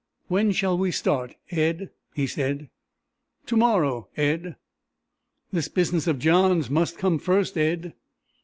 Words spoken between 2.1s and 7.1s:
he said. "To morrow, Ed." "This business of John's must